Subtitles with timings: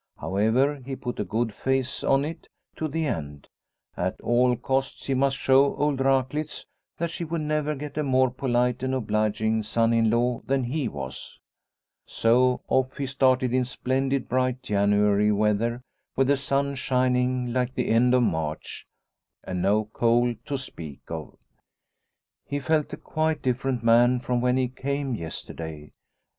[0.17, 3.49] However, he put a good face on it to the end;
[3.95, 6.65] at all costs he must show old Raklitz
[6.97, 10.69] that she would never get a more polite and obliging son in law than 1
[10.71, 11.39] 86 Liliecrona's Home he was.
[12.07, 15.83] So off he started in splendid bright January weather
[16.15, 18.87] with the sun shining like the end of March
[19.43, 21.37] and no cold to speak of.
[22.47, 25.91] He felt quite a different man from when he came yesterday.